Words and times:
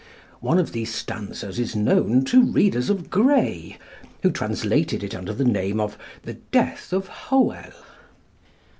One 0.39 0.57
of 0.57 0.71
these 0.71 0.91
stanzas 0.91 1.59
is 1.59 1.75
known 1.75 2.25
to 2.25 2.41
readers 2.43 2.89
of 2.89 3.11
Gray, 3.11 3.77
who 4.23 4.31
translated 4.31 5.03
it 5.03 5.13
under 5.13 5.31
the 5.31 5.45
name 5.45 5.79
of 5.79 5.95
'The 6.23 6.37
Death 6.51 6.91
of 6.91 7.07
Hoel.' 7.07 7.65